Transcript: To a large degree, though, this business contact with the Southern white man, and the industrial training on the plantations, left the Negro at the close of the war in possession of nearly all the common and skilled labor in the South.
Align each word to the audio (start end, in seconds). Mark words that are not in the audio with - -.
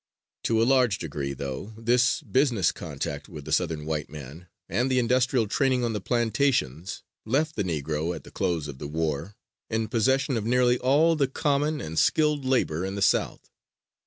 To 0.45 0.59
a 0.59 0.63
large 0.65 0.97
degree, 0.97 1.33
though, 1.33 1.75
this 1.77 2.23
business 2.23 2.71
contact 2.71 3.29
with 3.29 3.45
the 3.45 3.51
Southern 3.51 3.85
white 3.85 4.09
man, 4.09 4.47
and 4.67 4.89
the 4.89 4.97
industrial 4.97 5.47
training 5.47 5.83
on 5.83 5.93
the 5.93 6.01
plantations, 6.01 7.03
left 7.23 7.55
the 7.55 7.63
Negro 7.63 8.15
at 8.15 8.23
the 8.23 8.31
close 8.31 8.67
of 8.67 8.79
the 8.79 8.87
war 8.87 9.35
in 9.69 9.89
possession 9.89 10.37
of 10.37 10.43
nearly 10.43 10.79
all 10.79 11.15
the 11.15 11.27
common 11.27 11.79
and 11.79 11.99
skilled 11.99 12.43
labor 12.45 12.83
in 12.83 12.95
the 12.95 13.03
South. 13.03 13.51